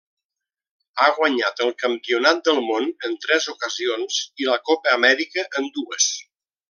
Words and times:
Ha 1.01 1.09
guanyat 1.17 1.61
el 1.65 1.69
campionat 1.83 2.41
del 2.47 2.61
món 2.69 2.89
en 3.09 3.13
tres 3.27 3.47
ocasions 3.53 4.17
i 4.45 4.49
la 4.53 4.57
Copa 4.71 4.95
Amèrica 4.99 5.45
en 5.61 5.69
dues. 5.77 6.09